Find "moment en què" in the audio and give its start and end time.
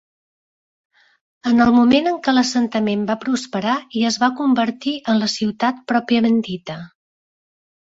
1.75-2.35